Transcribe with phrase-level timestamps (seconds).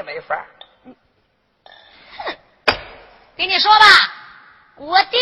[0.00, 0.46] 也没法。
[2.16, 2.36] 哼，
[3.36, 3.86] 跟你说吧，
[4.76, 5.20] 我爹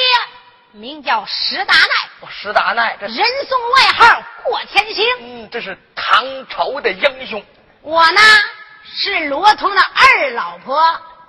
[0.71, 3.17] 名叫石达奈，史大奈，这人
[3.49, 5.05] 送外号过天星。
[5.21, 7.45] 嗯，这是唐朝的英雄。
[7.83, 8.21] 我呢
[8.85, 10.81] 是罗通的二老婆。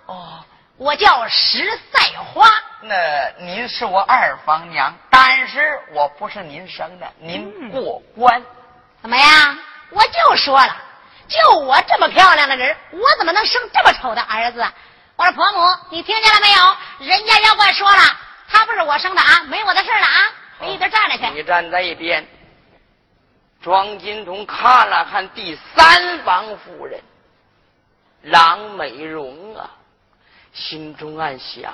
[0.05, 0.45] 哦，
[0.77, 2.47] 我叫石赛花。
[2.81, 8.43] 那您是我二房娘，但是我不是您生的，您过关。
[9.02, 9.57] 怎么样？
[9.89, 10.77] 我就说了，
[11.30, 14.66] 就我这么漂亮的人，我怎么能生这么丑的儿子？
[15.16, 15.60] 我说婆母，
[15.92, 17.07] 你听见了没有？
[17.07, 18.02] 人家妖怪说了，
[18.47, 20.32] 他不是我生的啊，没我的事了啊！
[20.61, 21.25] 你一边站着去。
[21.33, 22.28] 你站在一边。
[23.61, 27.00] 庄金童看了看第三房夫人，
[28.24, 29.69] 郎美容啊，
[30.54, 31.71] 心中暗想。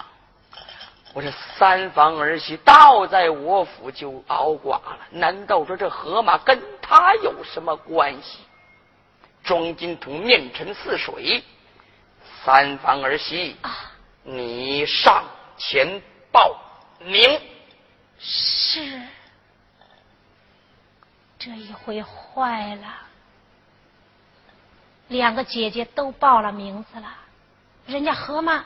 [1.13, 8.39] 我这三房儿媳倒在我府就熬寡了，难道说这河马跟他有什么关系？
[9.45, 11.43] 庄金童面沉似水，
[12.43, 13.55] 三房儿媳，
[14.23, 15.23] 你上
[15.57, 16.59] 前报
[16.99, 17.39] 名。
[18.17, 19.01] 是，
[21.37, 22.87] 这一回坏了，
[25.09, 27.13] 两个姐姐都报了名字了，
[27.85, 28.65] 人家何妈。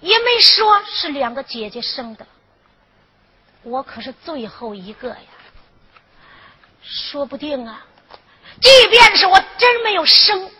[0.00, 2.26] 也没说是两个姐姐生的，
[3.62, 5.20] 我可是最后一个呀。
[6.82, 7.86] 说不定啊，
[8.62, 10.50] 即便是我真没有生，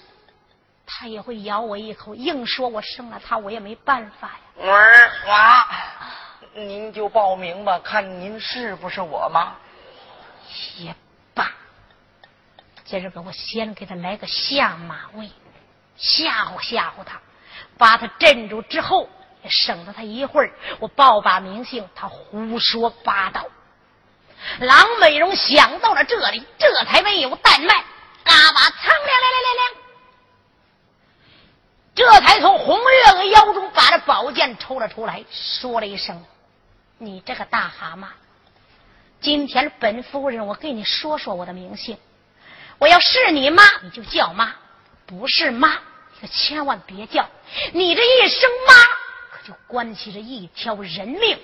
[0.85, 4.71] 他也会咬我一口，硬说我生了他，我也没办法呀。
[4.71, 5.69] 儿华，
[6.55, 9.55] 您就报名吧，看您是不是我妈。
[10.77, 10.95] 也
[11.33, 11.51] 罢，
[12.85, 15.31] 今儿个我先给他来个下马威，
[15.97, 17.21] 吓唬吓唬他。
[17.79, 19.09] 把他镇住之后，
[19.49, 23.47] 省得他一会儿我报把名姓，他胡说八道。
[24.59, 27.85] 郎美荣想到了这里，这才没有怠慢，
[28.25, 29.83] 嘎巴苍亮亮亮亮亮，
[31.95, 36.25] 这才从红月娥腰中把这宝剑抽了出来，说了一声
[36.99, 38.07] ：“你这个大蛤蟆，
[39.21, 41.99] 今天本夫人我跟你说说我的名姓，
[42.79, 44.49] 我要是你妈，你就叫妈；
[45.07, 45.79] 不是妈。”
[46.15, 47.29] 你可千万别叫！
[47.73, 48.75] 你这一声妈，
[49.33, 51.37] 可就关系着一条人命。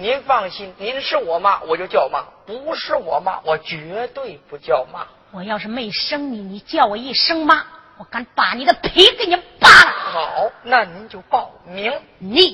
[0.00, 5.04] 您放心，您是我妈，我就叫妈；不是我妈，我绝对不叫妈。
[5.32, 7.64] 我要是没生你，你叫我一声妈，
[7.96, 9.90] 我敢把你的皮给你扒了。
[9.90, 11.90] 好，那您就报名。
[12.18, 12.48] 你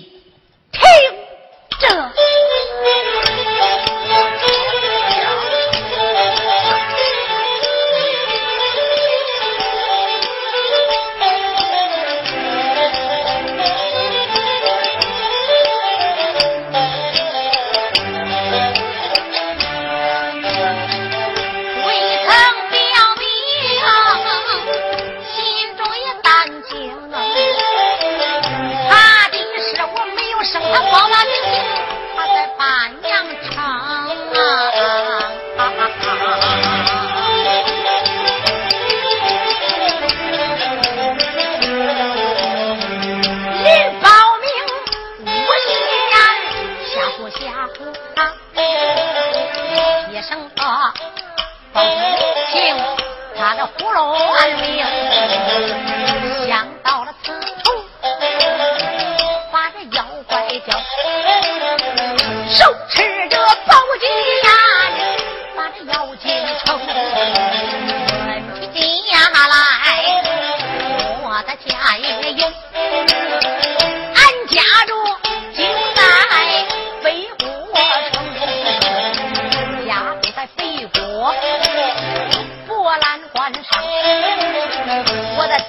[0.71, 0.81] 听
[1.81, 2.13] 着。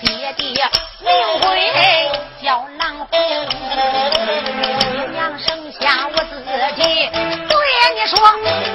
[0.02, 0.70] 爹爹
[1.00, 1.10] 名
[1.42, 1.72] 讳
[2.44, 3.10] 叫郎红
[5.14, 6.32] 娘生下我自
[6.76, 6.82] 己
[7.48, 7.52] 对
[7.96, 8.18] 你说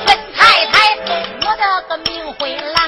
[0.07, 0.75] 本太太
[1.43, 2.84] 我的个名讳来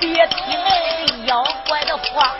[0.00, 2.34] 别听那妖怪的话，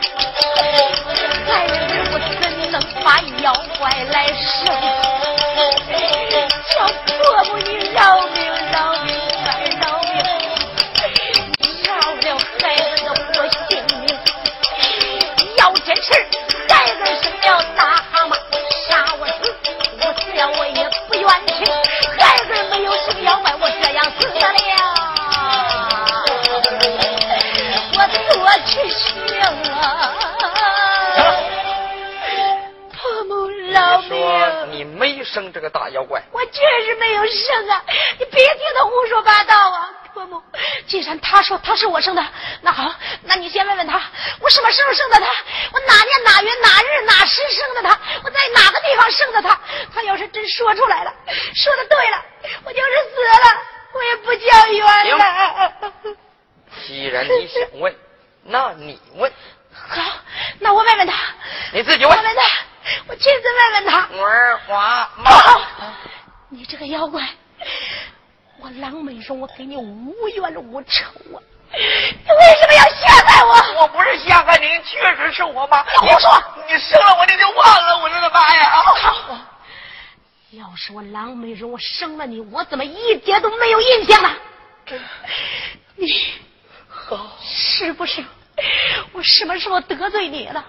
[41.80, 42.22] 是我生的，
[42.60, 44.02] 那好，那你先问问他，
[44.38, 45.26] 我什么时候生的他？
[45.72, 47.98] 我哪年哪月哪日哪时生的他？
[48.22, 49.58] 我在哪个地方生的他？
[49.94, 51.14] 他要是真说出来了，
[51.54, 52.22] 说的对了，
[52.64, 53.62] 我就是死了，
[53.94, 55.72] 我也不叫冤了。
[56.86, 57.96] 既然你想问，
[58.42, 59.32] 那你问，
[59.72, 60.02] 好，
[60.58, 61.14] 那我问问他，
[61.72, 62.14] 你自己问。
[62.14, 62.42] 我问他，
[63.08, 64.22] 我亲自问问他。
[64.22, 65.92] 儿花不妈，好，
[66.50, 67.26] 你这个妖怪，
[68.58, 71.04] 我郎美荣，我给你无冤无仇
[71.34, 71.40] 啊！
[72.50, 73.80] 你为什么要陷害我？
[73.80, 75.84] 我不是陷害你，确实是我妈。
[76.02, 76.42] 你胡说！
[76.68, 78.70] 你生了我你就忘了，我这个妈呀！
[78.96, 79.38] 好，
[80.50, 84.34] 要是我郎美荣，我生了你，我怎么一点都没有印象呢？
[85.94, 86.08] 你
[87.40, 88.24] 是不是
[89.12, 90.64] 我什么时候得罪你了？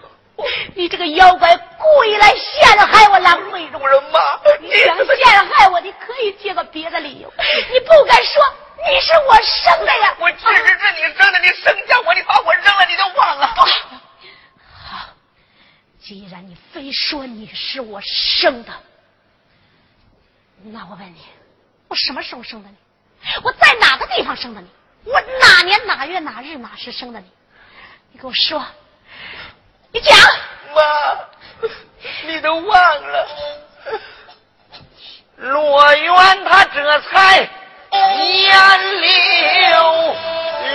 [0.75, 3.87] 你这个妖怪故意来陷害我郎美荣主。
[3.87, 4.19] 人妈，
[4.61, 7.33] 你想陷害我，你可以借个别的理由，
[7.73, 8.43] 你不敢说
[8.89, 10.15] 你是我生的呀！
[10.19, 13.47] 我确实是你生的，你生下我，你把我扔了，你就忘了。
[14.73, 15.09] 好，
[15.99, 18.73] 既然你非说你是我生的，
[20.63, 21.25] 那我问你，
[21.87, 22.75] 我什么时候生的你？
[23.43, 24.67] 我在哪个地方生的你？
[25.05, 27.27] 我哪年哪月哪日哪时生的你？
[28.11, 28.65] 你给我说，
[29.91, 30.17] 你讲。
[30.73, 30.79] 妈，
[32.25, 33.27] 你都忘了，
[35.35, 37.49] 罗元他这才
[37.91, 37.99] 眼
[39.01, 40.15] 流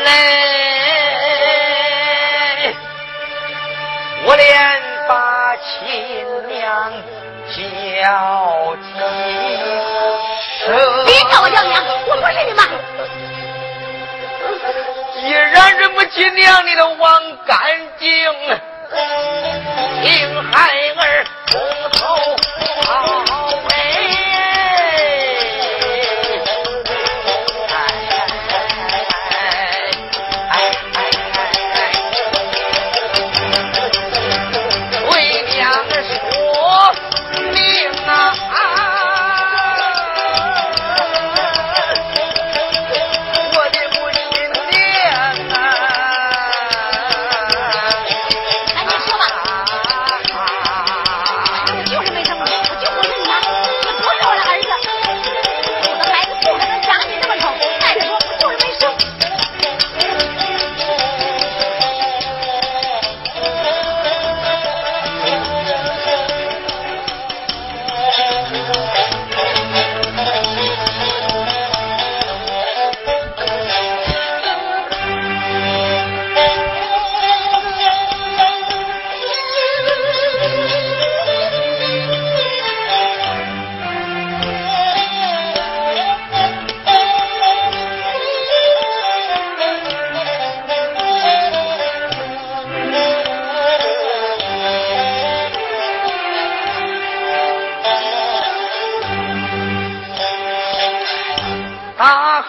[0.05, 0.11] 泪，
[4.27, 4.45] 我连
[5.09, 5.65] 把亲
[6.49, 6.93] 娘
[7.49, 7.55] 叫。
[11.07, 11.75] 别叫我叫娘，
[12.07, 12.61] 我不是你妈。
[15.15, 17.57] 既然认不起娘，你都忘干
[17.99, 18.61] 净，听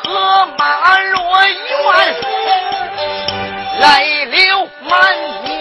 [0.04, 2.16] 河马若圆
[3.80, 5.58] 泪流满面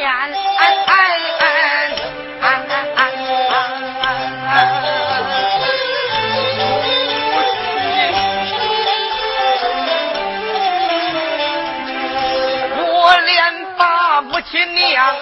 [12.79, 15.15] 我连把母亲娘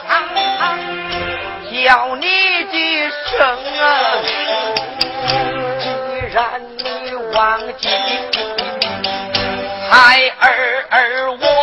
[1.85, 2.27] 叫你
[2.71, 2.77] 几
[3.37, 3.59] 声
[5.79, 5.85] 既
[6.33, 7.89] 然你忘记
[9.95, 11.54] 孩儿儿我，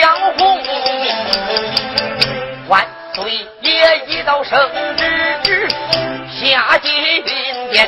[0.00, 0.58] 江红，
[2.68, 4.58] 万岁爷一道圣
[5.42, 5.68] 旨
[6.40, 7.22] 下进
[7.70, 7.86] 殿，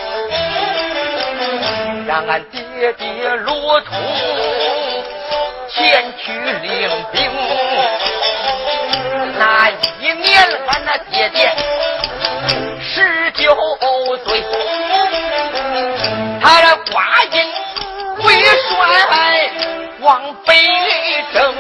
[2.06, 2.60] 让俺爹。
[2.98, 3.96] 爹罗通
[5.70, 7.30] 前去领兵，
[9.38, 11.50] 那一年俺那爹爹
[12.82, 13.56] 十九
[14.26, 14.44] 岁，
[16.42, 17.34] 他的挂印
[18.24, 19.48] 为帅
[20.00, 20.52] 往北
[21.32, 21.54] 征，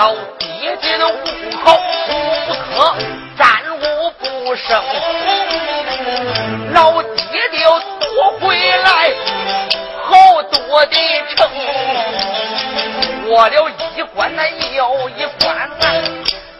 [0.00, 1.12] 老爹爹的户
[1.62, 1.78] 口
[2.46, 2.96] 不可
[3.36, 3.46] 战
[3.82, 4.82] 无不胜，
[6.72, 9.12] 老爹爹要夺回来。
[10.02, 10.96] 好多的
[11.36, 11.46] 城，
[13.28, 15.68] 过了一关那又一关，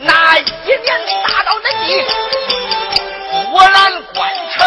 [0.00, 2.04] 那一年打到那地，
[3.50, 4.58] 波澜关城。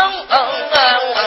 [0.73, 1.22] 这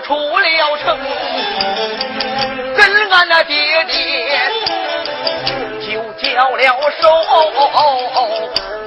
[0.00, 0.98] 出了城，
[2.76, 4.40] 跟俺那爹爹
[5.80, 7.08] 就交了手。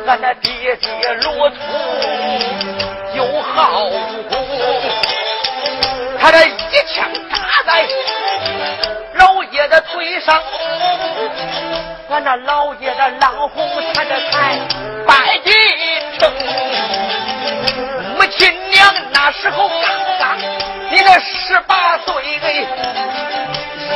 [0.08, 0.90] 俺那爹爹
[1.22, 1.58] 罗通
[3.14, 3.86] 有好
[4.30, 4.34] 功，
[6.20, 7.86] 他这一枪打在
[9.16, 10.42] 老爷的腿上，
[12.10, 14.60] 俺那老爷的狼红他这才
[15.06, 15.54] 败进
[16.20, 16.32] 城。
[18.38, 19.78] 亲娘那时候刚
[20.18, 20.38] 刚，
[20.92, 22.52] 你那十八岁哎，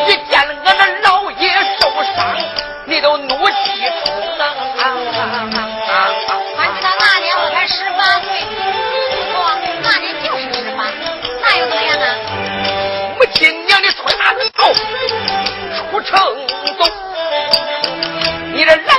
[0.07, 1.49] 一见俺那老爷
[1.79, 2.37] 受伤，
[2.85, 3.53] 你都怒气
[4.05, 4.41] 冲啊！
[6.57, 8.27] 俺知道那年我才十八岁，
[9.33, 9.35] 不，
[9.83, 10.79] 那年就是十八，
[11.41, 12.05] 那又怎么样啊？
[13.17, 14.73] 母亲娘的催马走，
[15.91, 16.17] 出城
[16.79, 16.81] 走，
[18.53, 18.93] 你这来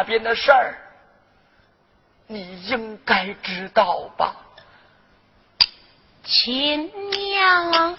[0.00, 0.74] 那边的事儿
[2.26, 4.34] 你应该知道吧。
[6.24, 7.94] 亲娘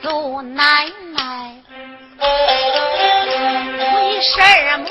[0.00, 1.56] 祖奶奶
[3.92, 4.86] 为什么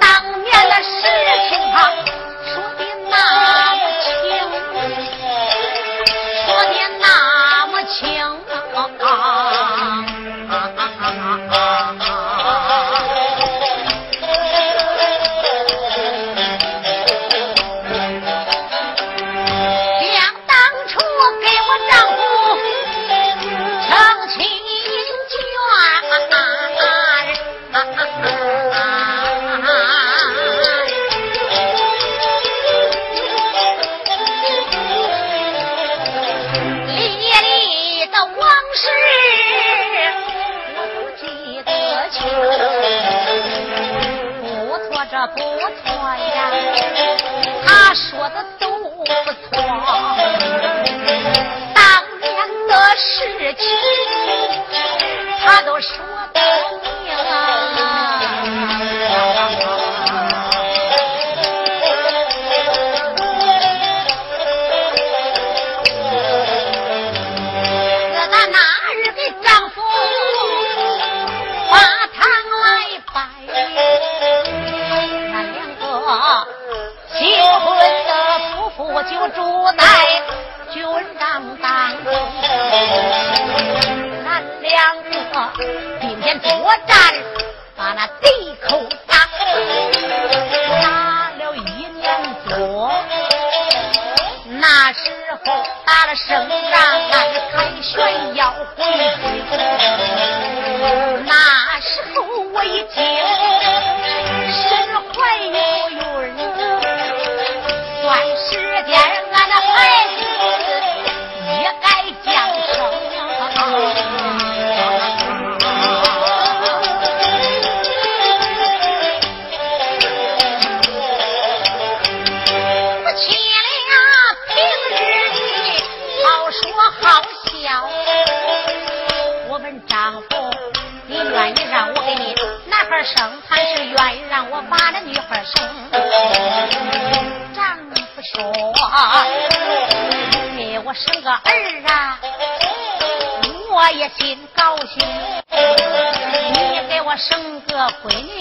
[0.00, 1.08] 当年的事
[1.48, 1.90] 情啊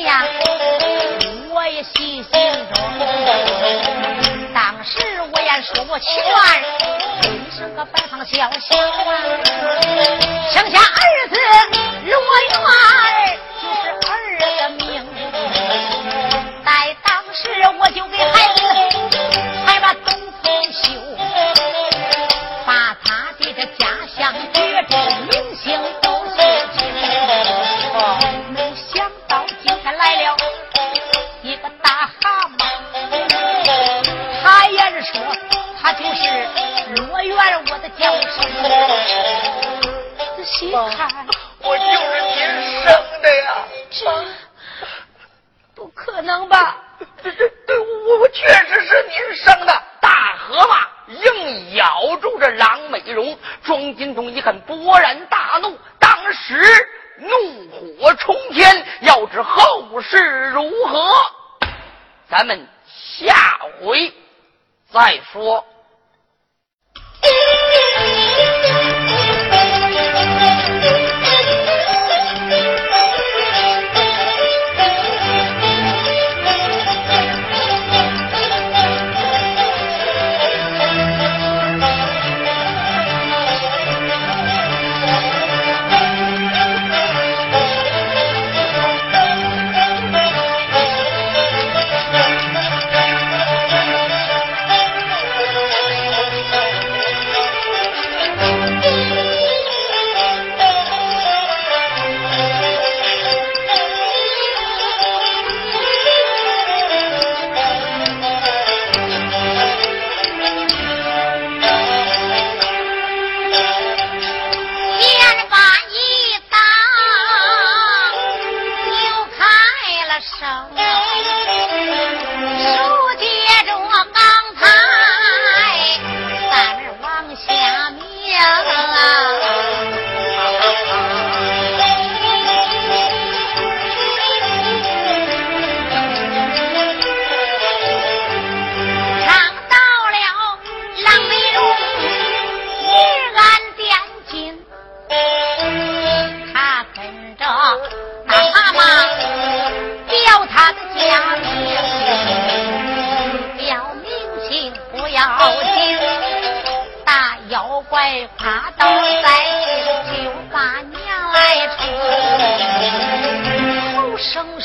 [0.02, 0.24] 呀，
[1.52, 2.28] 我也细心
[2.74, 2.76] 中。
[4.54, 5.00] 当时
[5.32, 6.34] 我也说不情愿，
[7.22, 9.12] 给你生个白胖小小啊，
[10.52, 11.36] 生下儿子
[12.06, 12.52] 罗元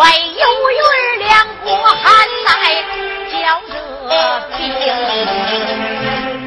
[0.00, 0.24] 外有
[0.70, 0.78] 云
[1.18, 2.00] 两国寒
[2.46, 2.50] 来
[3.30, 3.36] 交
[3.68, 3.76] 热
[4.56, 4.58] 兵，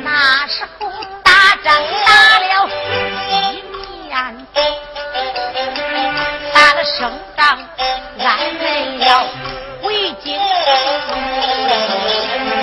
[0.03, 0.09] 那
[0.47, 0.89] 时候
[1.23, 1.29] 打
[1.63, 1.67] 仗
[2.03, 2.67] 打了
[3.29, 3.31] 一
[4.07, 4.11] 年，
[6.51, 6.97] 打了胜
[7.37, 7.59] 仗，
[8.17, 9.07] 俺们要
[9.83, 10.27] 回京，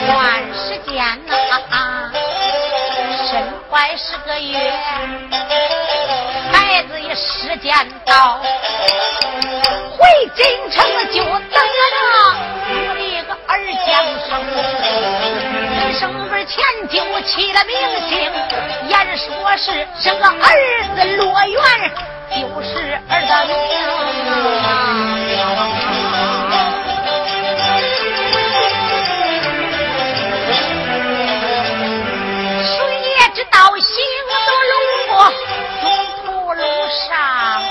[0.09, 1.31] 短时间呐、
[1.71, 2.11] 啊，
[3.31, 3.31] 身
[3.71, 4.59] 怀十个月。
[7.15, 11.59] 时间到回京城就等着
[12.97, 13.89] 你的儿降
[14.29, 14.31] 生
[15.99, 17.75] 生儿前就起了名
[18.09, 18.17] 姓
[18.89, 21.61] 言说是生个儿子落元
[22.31, 23.55] 就是儿子名
[32.63, 32.71] 谁
[33.19, 34.10] 也知道喜
[36.91, 37.63] 上，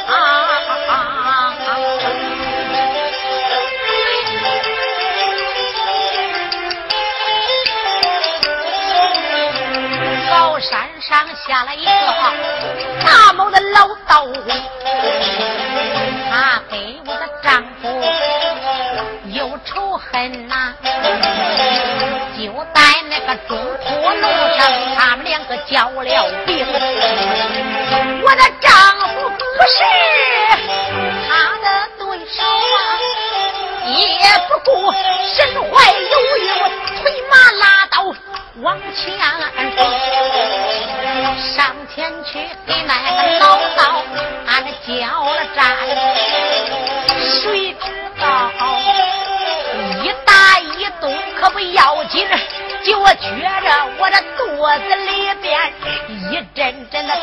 [10.30, 11.92] 高山上下了一个
[13.06, 14.26] 大毛的老道，
[16.32, 18.02] 他给我的丈夫
[19.26, 20.74] 有仇恨呐，
[22.38, 24.22] 就在那个中坡路
[24.58, 24.60] 上，
[24.98, 26.04] 他们两个交了
[26.46, 26.66] 兵，
[28.24, 28.99] 我的丈。
[29.60, 29.74] 不是
[31.28, 31.68] 他的
[31.98, 32.80] 对手啊，
[33.90, 34.00] 也
[34.48, 34.72] 不顾
[35.36, 36.48] 身怀有孕，
[37.02, 38.16] 推马拉刀
[38.62, 39.20] 往前
[39.76, 39.78] 冲，
[41.58, 42.30] 上前去
[42.66, 44.02] 给那个老道
[44.48, 44.96] 俺交
[45.26, 45.60] 了战，
[47.20, 47.86] 谁知
[48.18, 48.24] 道
[50.02, 52.26] 一打一动可不要紧，
[52.86, 53.68] 就我觉着
[53.98, 55.74] 我这肚子里边
[56.32, 57.20] 一阵阵的疼。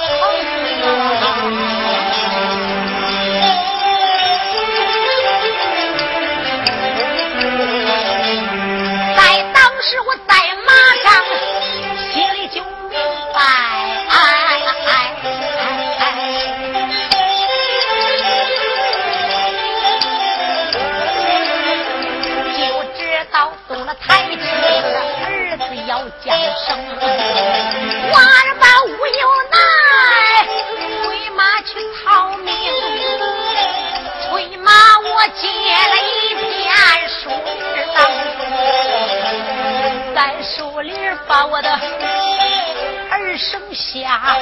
[43.76, 44.36] 下，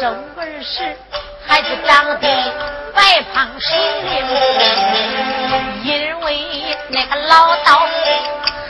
[0.00, 0.96] 生儿时
[1.46, 2.28] 孩子长得
[2.94, 4.26] 白胖水灵，
[5.84, 6.26] 因为
[6.88, 7.86] 那个老道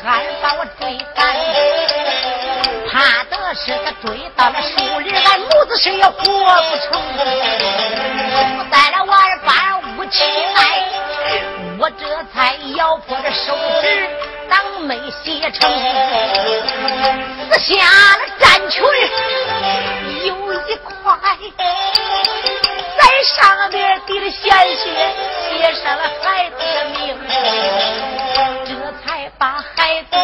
[0.04, 1.36] 还把我追赶，
[2.90, 7.00] 怕的是他追到了树林，俺母子谁也活不成。
[8.58, 10.24] 我带了我儿把武器
[10.56, 10.60] 来，
[11.78, 13.56] 我这才咬破了手。
[14.88, 15.70] 没写成，
[17.52, 17.74] 撕下
[18.16, 18.82] 了战裙，
[20.24, 20.32] 有
[20.66, 21.14] 一块
[22.96, 23.02] 在
[23.36, 24.88] 上边滴了鲜血，
[25.44, 27.14] 写上了孩子的名，
[28.64, 28.70] 这
[29.04, 30.16] 才把孩子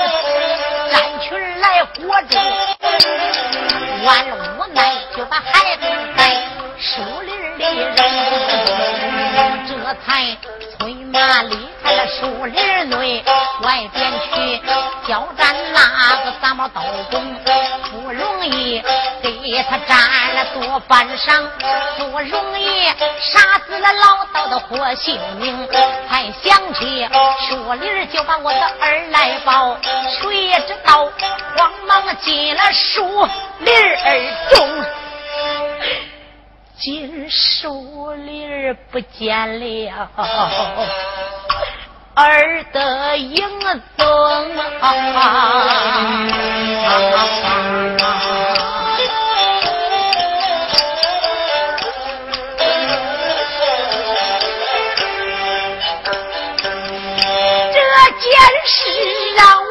[0.90, 2.38] 战裙来活住，
[4.07, 4.24] 万
[4.57, 5.83] 无奈就把孩子
[6.16, 6.20] 在
[6.79, 7.96] 树林里扔，
[9.68, 9.70] 这
[10.07, 10.35] 才
[11.14, 13.22] 催马离开了树林内。
[13.62, 14.61] 外边去
[15.07, 17.22] 交战那个三毛刀工，
[17.92, 18.83] 不容易
[19.22, 19.96] 给他占
[20.35, 21.48] 了多半晌，
[21.98, 22.87] 不容易
[23.20, 25.68] 杀死了老道的活性命。
[26.09, 27.09] 才想起
[27.48, 29.79] 树林就把我的儿来抱，
[30.20, 31.09] 谁也知道
[31.57, 33.24] 慌忙进了树
[33.61, 33.72] 林
[34.50, 34.85] 中，
[36.76, 40.08] 金树林不见了。
[42.14, 43.42] 儿的影
[43.96, 44.06] 踪
[44.80, 44.90] 啊！
[57.72, 57.78] 这
[58.20, 58.30] 件
[58.64, 58.76] 事
[59.37, 59.64] 让我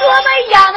[0.00, 0.76] 多么样的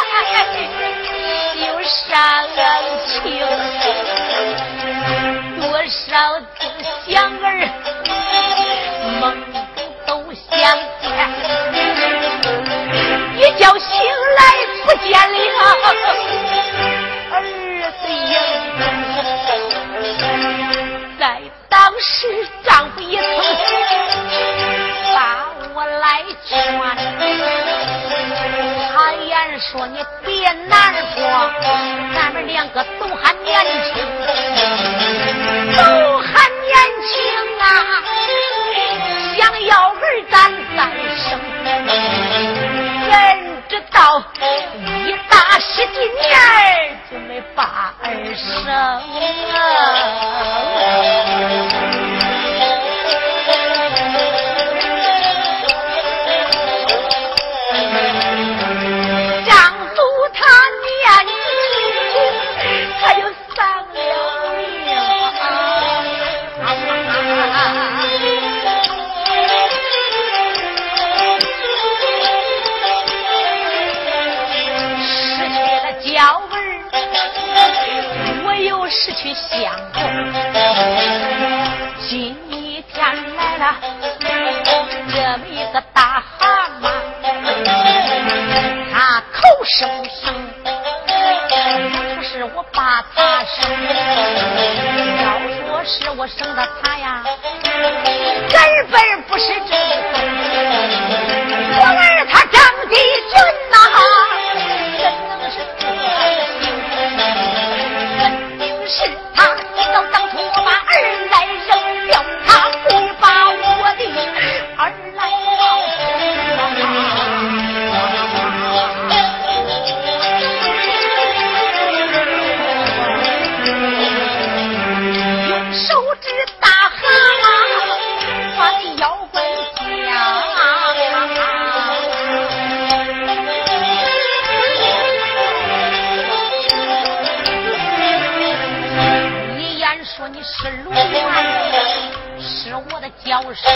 [142.89, 143.69] 我的教授。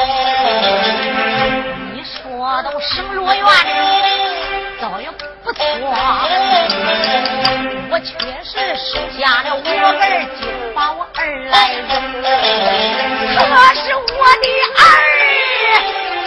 [1.93, 3.45] 你说都升罗元，
[4.81, 5.09] 倒也
[5.43, 5.61] 不错。
[7.91, 8.09] 我确
[8.43, 11.83] 实收下了我儿，就把我儿来扔。
[13.37, 13.41] 可
[13.75, 14.01] 是我
[14.41, 14.81] 的儿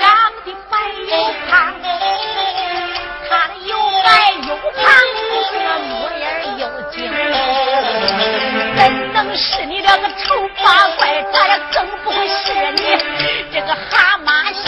[0.00, 0.02] 长
[0.44, 0.74] 得没
[1.10, 1.12] 有
[1.50, 1.52] 胖，
[9.38, 12.82] 是你两个丑八怪，咱也更不会是你
[13.52, 14.62] 这个蛤蟆心。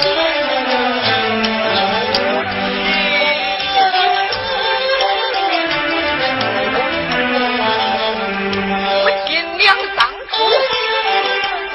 [9.02, 10.35] 我亲娘当初，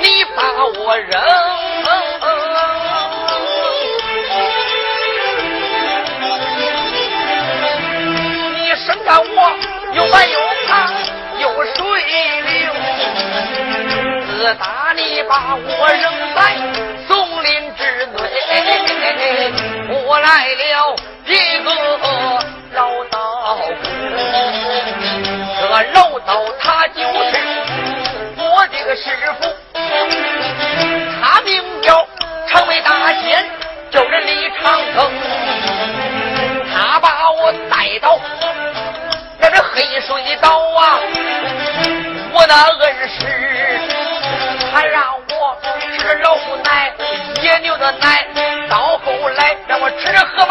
[0.02, 0.42] 你把
[0.80, 1.45] 我扔。
[14.54, 16.56] 打你把我扔在
[17.08, 19.52] 松林之内，
[20.06, 21.32] 我来了一
[21.64, 21.70] 个
[22.74, 23.18] 老道
[23.56, 23.74] 姑，
[25.60, 26.30] 这老道
[26.60, 27.34] 他就是
[28.38, 29.04] 我这个师
[29.42, 29.48] 傅，
[31.22, 32.08] 他名叫
[32.48, 33.46] 长眉大仙，
[33.90, 35.10] 就是李长庚，
[36.74, 38.20] 他把我带到。
[39.40, 41.00] 那这黑水岛啊，
[42.34, 42.54] 我那
[42.86, 42.95] 恩
[50.06, 50.45] 来让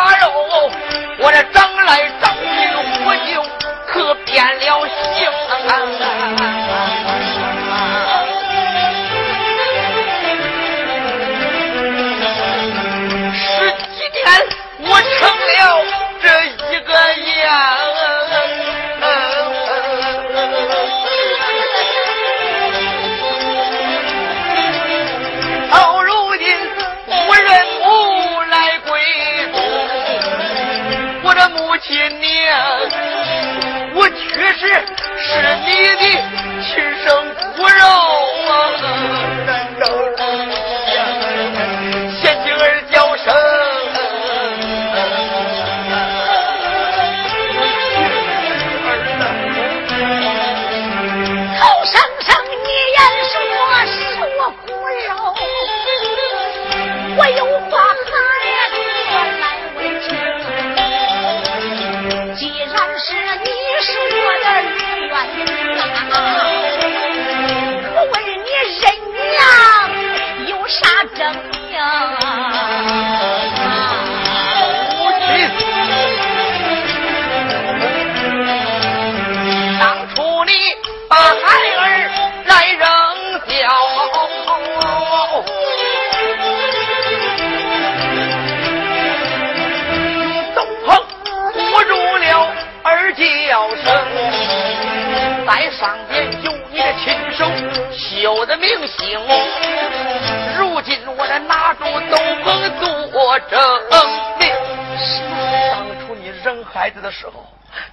[107.24, 107.46] 时候。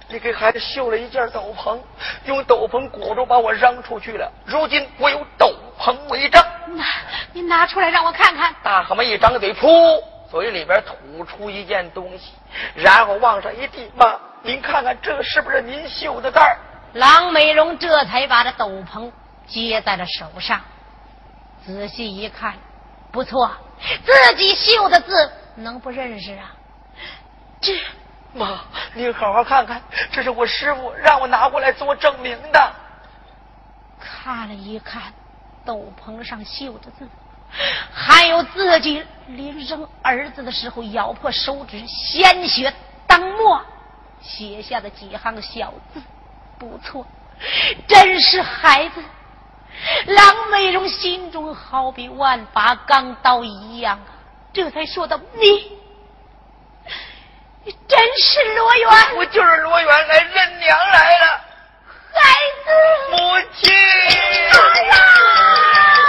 [0.08, 1.80] 你给孩子绣了一件斗篷，
[2.24, 4.30] 用斗篷裹住把我扔出去了。
[4.44, 6.84] 如今我有斗篷为证，那
[7.32, 8.54] 你拿出来让我看看。
[8.62, 12.32] 大蛤蟆一张嘴，噗，嘴里边吐出一件东西，
[12.76, 16.56] 然后往上一递，妈，您看看这是不是您绣的字儿？
[16.92, 19.10] 郎美容这才把这斗篷
[19.48, 20.60] 接在了手上，
[21.66, 22.54] 仔细一看，
[23.10, 23.50] 不错，
[24.04, 26.52] 自己绣的字能不认识啊？
[27.60, 27.72] 这。
[28.34, 28.64] 妈，
[28.94, 29.80] 你好好看看，
[30.10, 32.72] 这是我师傅让我拿过来做证明的。
[33.98, 35.12] 看了一看，
[35.64, 37.08] 斗篷上绣的字，
[37.90, 42.72] 还有自己临扔儿子的时候咬破手指，鲜血
[43.06, 43.64] 当墨
[44.20, 46.02] 写下的几行小字，
[46.58, 47.06] 不错，
[47.88, 49.02] 真是孩子
[50.06, 54.20] 郎美荣心中好比万把钢刀一样啊，
[54.52, 55.78] 这才说道：“你，
[57.64, 58.88] 你真是罗元？
[59.16, 61.40] 我就是罗元，来认娘来了，
[62.12, 62.20] 孩
[62.64, 62.70] 子，
[63.10, 63.72] 母亲。”
[64.54, 66.01] 我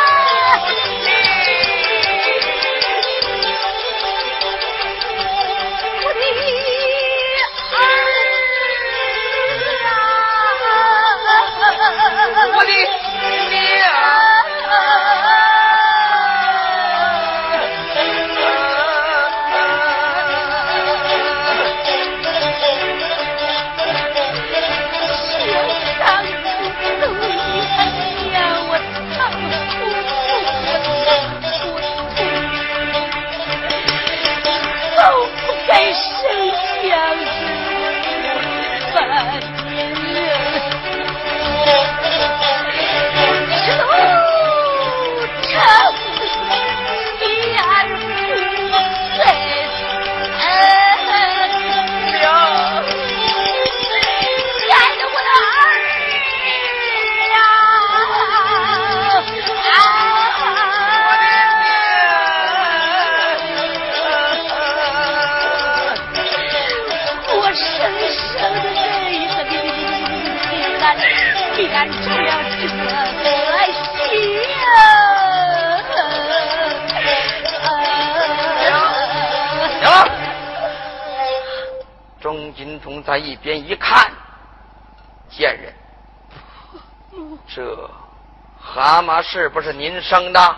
[89.34, 90.56] 是不是您生的？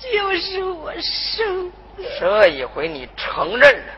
[0.00, 2.02] 这就是我生的。
[2.18, 3.92] 这一回你承认了，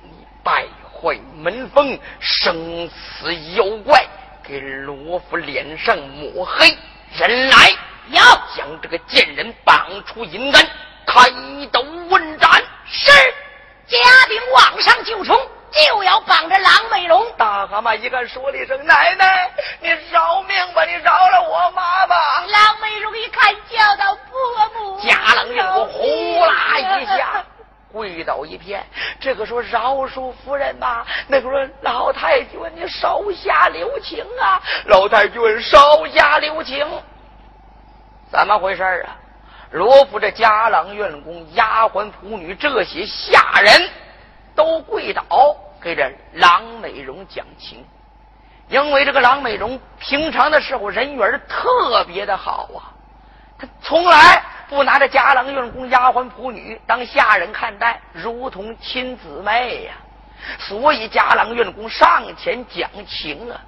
[0.00, 4.02] 你败坏门风，生死妖怪，
[4.42, 6.74] 给罗府脸上抹黑，
[7.18, 7.70] 人来
[8.12, 8.22] 要
[8.56, 10.66] 将这个贱人绑出银丹，
[11.06, 11.30] 开
[11.70, 12.64] 刀问斩。
[12.86, 13.12] 是。
[13.86, 15.38] 家丁往上就冲，
[15.74, 17.26] 就要绑着郎美容。
[17.36, 19.50] 大蛤蟆一看，说了一声：“奶奶，
[19.80, 22.16] 你饶命吧，你饶了我妈吧。”
[22.46, 27.44] 郎美容一看，叫到：“伯母。”家郎令我呼啦一下
[27.92, 28.84] 跪倒一片。
[29.20, 34.60] 这个说饶恕夫人吧，那个说老太君，你手下留情啊！
[34.86, 36.86] 老太君手下留情，
[38.30, 39.16] 怎么回事啊？
[39.70, 43.90] 罗府这家郎、院工、丫鬟、仆女这些下人
[44.54, 45.24] 都跪倒，
[45.84, 47.84] 给这郎美荣讲情。
[48.68, 52.90] 因为这个郎美荣平常的时候人缘特别的好啊，
[53.58, 59.92] 他从来不拿着家郎、院工、丫鬟、仆女当下人看待，如同亲姊妹呀。
[60.58, 63.60] 所以家郎、院工上前讲情啊。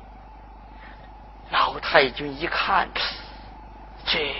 [1.50, 2.88] 老太君一看，
[4.06, 4.34] 这。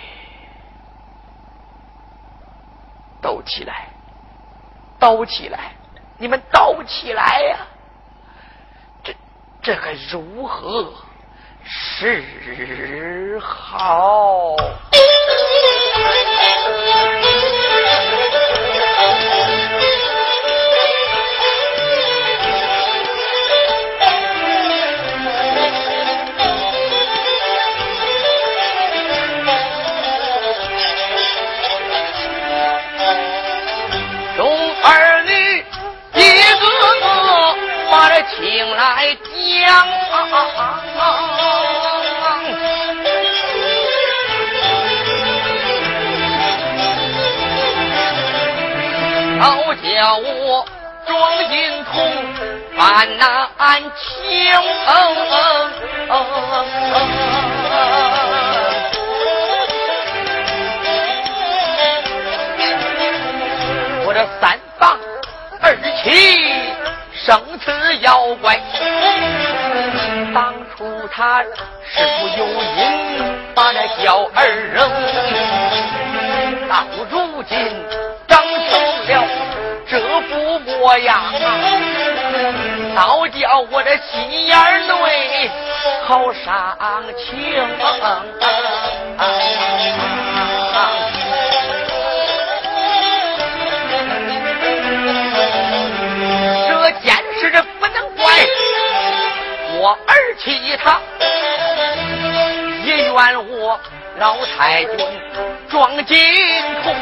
[3.20, 3.88] 都起来，
[4.98, 5.72] 都起来！
[6.18, 7.58] 你们斗起来呀！
[9.04, 9.14] 这
[9.62, 10.92] 这该如何
[11.62, 14.56] 是好？
[40.32, 40.36] 讲，
[49.40, 50.64] 好叫我
[51.06, 51.94] 庄金童
[52.76, 54.06] 办难情。
[64.04, 64.98] 我这三房
[65.60, 66.66] 二妻。
[67.26, 68.60] 生此妖怪，
[71.12, 72.80] 他是不有因
[73.54, 74.90] 把那小儿扔，
[76.68, 77.56] 到如今
[78.26, 78.46] 长成
[79.06, 79.24] 了
[79.88, 81.22] 这副模样，
[82.94, 84.56] 倒叫我这心眼
[84.88, 85.50] 内
[86.06, 87.26] 好伤情。
[96.68, 98.24] 这件事儿不能怪
[99.78, 101.00] 我儿其他
[102.84, 103.14] 也怨
[103.48, 103.80] 我
[104.18, 104.98] 老太君
[105.68, 106.18] 装金
[106.82, 106.94] 童，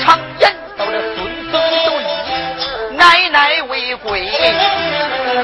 [0.00, 1.16] 常言道这孙
[1.50, 1.52] 孙
[1.86, 2.02] 都以
[2.96, 4.28] 奶奶为贵，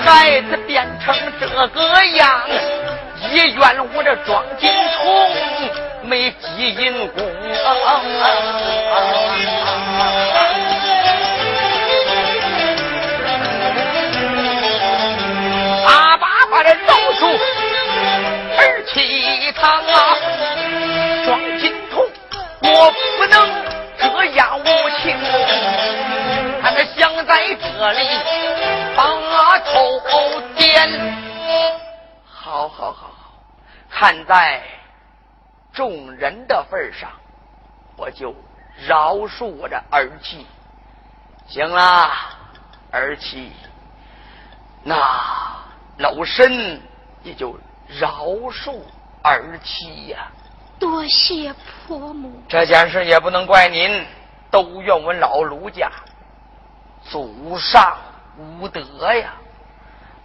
[0.05, 1.69] 孩子变成这个
[2.17, 2.43] 样，
[3.33, 5.31] 也怨我这装金童
[6.03, 7.25] 没积阴功。
[18.95, 20.17] 气堂啊，
[21.25, 22.09] 庄金童，
[22.63, 23.65] 我不能
[23.99, 24.65] 这样无
[25.03, 25.17] 情，
[26.63, 28.09] 他那想在这里
[28.97, 30.89] 把头点。
[32.25, 33.35] 好好好好，
[33.91, 34.63] 看在
[35.73, 37.11] 众人的份上，
[37.97, 38.33] 我就
[38.87, 40.47] 饶恕我这儿妻。
[41.49, 42.13] 行了，
[42.93, 43.51] 儿妻，
[44.85, 44.95] 那。
[45.99, 46.83] 老身
[47.23, 47.57] 也就
[47.89, 48.81] 饶恕
[49.23, 50.29] 儿妻呀。
[50.79, 51.55] 多谢
[51.87, 52.43] 婆母。
[52.49, 54.05] 这件事也不能怪您，
[54.51, 55.91] 都怨我老卢家
[57.05, 57.97] 祖上
[58.37, 59.35] 无德呀。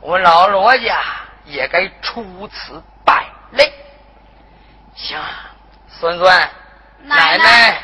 [0.02, 1.02] 我们老罗家
[1.46, 3.72] 也该出此败类。
[4.96, 5.18] 行，
[5.88, 6.50] 孙孙，
[7.04, 7.82] 奶奶，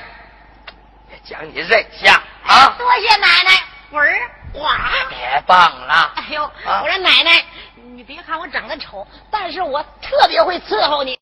[1.24, 2.76] 将你认下啊。
[2.78, 4.78] 多谢奶奶，滚儿哇！
[5.10, 6.14] 别棒了。
[6.16, 7.46] 哎呦，我说奶奶。
[7.96, 11.18] 你别看我长得丑，但是我特别会伺候你。